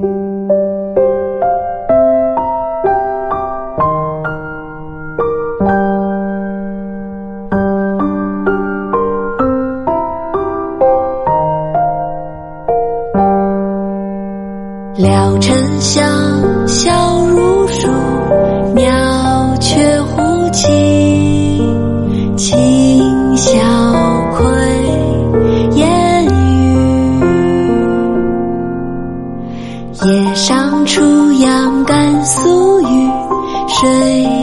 [0.00, 0.08] 了
[15.38, 16.02] 尘香，
[16.66, 17.86] 笑如树，
[18.74, 19.19] 鸟
[33.80, 34.39] 睡。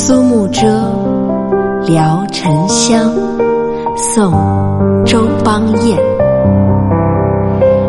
[0.00, 0.60] 苏幕遮·
[1.88, 3.12] 聊沉香，
[3.96, 4.32] 宋·
[5.04, 5.98] 周邦彦。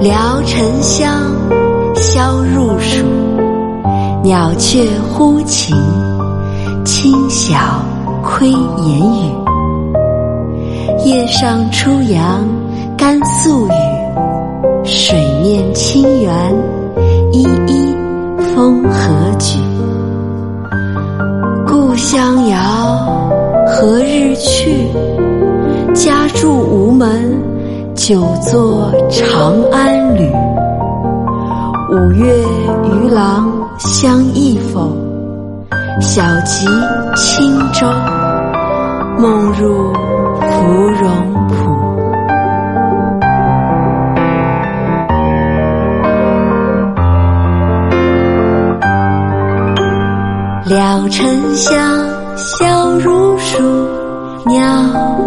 [0.00, 1.12] 聊城乡，
[1.94, 3.04] 萧入蜀，
[4.22, 5.76] 鸟雀呼琴，
[6.86, 7.54] 清晓
[8.22, 9.34] 窥烟雨。
[11.04, 12.48] 叶上初阳
[12.96, 16.32] 甘肃雨，水面清圆，
[17.30, 17.94] 依依
[18.54, 19.58] 风和菊。
[22.00, 22.56] 相遥，
[23.66, 24.86] 何日去？
[25.94, 27.38] 家住无门，
[27.94, 30.26] 久坐长安旅。
[31.92, 32.24] 五月
[32.84, 34.96] 渔郎相忆否？
[36.00, 36.66] 小集
[37.14, 37.86] 轻舟，
[39.18, 39.92] 梦入
[40.40, 40.66] 芙
[41.02, 41.69] 蓉浦。
[50.70, 53.58] 聊城乡，笑如树，
[54.46, 54.62] 鸟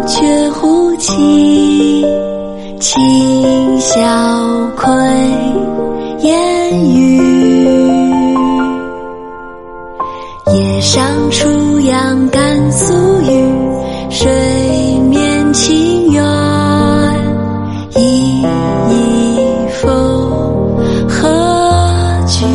[0.06, 2.02] 雀呼起，
[2.80, 4.00] 清晓
[4.74, 4.88] 窥
[6.20, 7.20] 烟雨。
[10.54, 13.54] 叶上初阳感宿雨，
[14.08, 14.32] 水
[15.10, 16.24] 面清远，
[17.96, 19.38] 依依
[19.82, 20.26] 风
[21.06, 21.28] 和
[22.28, 22.46] 菊。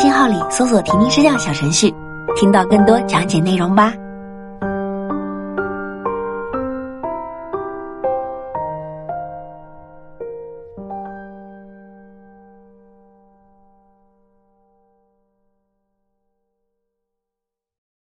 [0.00, 1.94] 信号里搜索“婷婷支教”小程序，
[2.34, 3.92] 听到更多讲解内容吧。